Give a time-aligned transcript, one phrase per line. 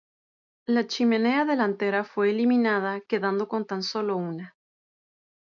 [0.65, 4.57] La chimenea delantera fue eliminada quedando con tan solo una.